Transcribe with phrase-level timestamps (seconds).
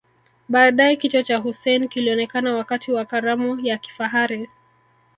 [0.49, 4.49] Baadae kichwa cha Hussein kilionekana wakati wa karamu ya kifahari